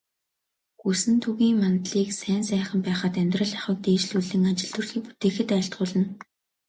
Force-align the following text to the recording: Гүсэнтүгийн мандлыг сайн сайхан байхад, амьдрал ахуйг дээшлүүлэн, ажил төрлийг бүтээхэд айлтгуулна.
Гүсэнтүгийн 0.81 1.55
мандлыг 1.61 2.09
сайн 2.19 2.41
сайхан 2.49 2.79
байхад, 2.87 3.13
амьдрал 3.21 3.53
ахуйг 3.57 3.79
дээшлүүлэн, 3.85 4.43
ажил 4.51 4.71
төрлийг 4.73 5.03
бүтээхэд 5.05 5.49
айлтгуулна. 5.57 6.05